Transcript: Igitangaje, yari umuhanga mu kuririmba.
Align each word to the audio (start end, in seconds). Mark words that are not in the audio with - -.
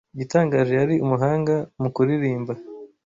Igitangaje, 0.13 0.73
yari 0.81 0.95
umuhanga 1.05 1.53
mu 1.81 1.89
kuririmba. 1.95 2.53